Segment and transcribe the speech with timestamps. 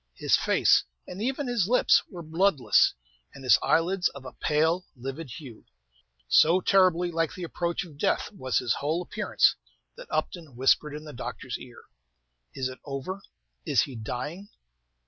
[0.15, 2.95] His face, and even his lips, were bloodless,
[3.35, 5.63] and his eyelids of a pale, livid hue.
[6.27, 9.55] So terribly like the approach of death was his whole appearance
[9.97, 11.83] that Upton whispered in the doctor's ear,
[12.55, 13.21] "Is it over?
[13.63, 14.49] Is he dying?"